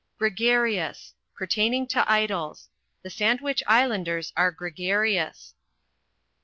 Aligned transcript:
Gregarious 0.17 1.13
Pertaining 1.35 1.85
to 1.85 2.11
idols: 2.11 2.69
The 3.03 3.11
Sandwich 3.11 3.61
Islanders 3.67 4.33
are 4.35 4.49
gregarious. 4.49 5.53